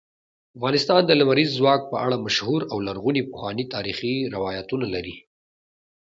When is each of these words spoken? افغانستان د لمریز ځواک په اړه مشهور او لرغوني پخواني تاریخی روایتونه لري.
افغانستان 0.57 1.01
د 1.05 1.11
لمریز 1.19 1.49
ځواک 1.59 1.81
په 1.91 1.97
اړه 2.05 2.23
مشهور 2.25 2.61
او 2.71 2.77
لرغوني 2.87 3.21
پخواني 3.29 3.65
تاریخی 3.73 4.13
روایتونه 4.35 4.85
لري. 4.95 5.15